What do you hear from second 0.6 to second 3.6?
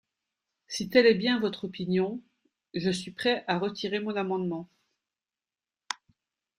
Si telle est bien votre opinion, je suis prêt à